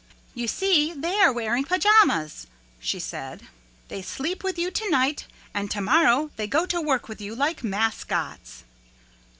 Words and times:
"You 0.33 0.47
see 0.47 0.93
they 0.93 1.19
are 1.19 1.31
wearing 1.31 1.63
pajamas," 1.63 2.47
she 2.79 2.99
said. 2.99 3.43
"They 3.87 4.01
sleep 4.01 4.43
with 4.43 4.57
you 4.57 4.71
to 4.71 4.89
night 4.89 5.27
and 5.53 5.69
to 5.69 5.79
morrow 5.79 6.31
they 6.37 6.47
go 6.47 6.65
to 6.65 6.81
work 6.81 7.07
with 7.07 7.21
you 7.21 7.35
like 7.35 7.63
mascots." 7.63 8.63